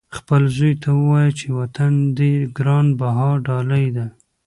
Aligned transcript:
خپل 0.17 0.41
زوی 0.55 0.73
ته 0.83 0.89
ووایه 0.97 1.31
چې 1.39 1.47
وطن 1.59 1.93
دې 2.17 2.31
ګران 2.57 2.87
بها 2.99 3.29
ډالۍ 3.45 3.85
دی. 3.95 4.05